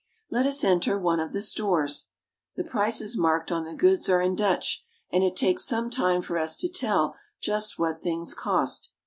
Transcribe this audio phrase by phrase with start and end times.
[0.31, 2.07] Let us enter one of the stores.
[2.55, 6.39] The prices marked on the goods are in Dutch, and it takes some time for
[6.39, 8.89] us to tell just what things cost.